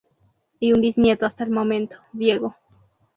[0.59, 2.55] Y un bisnieto hasta el momento: Diego.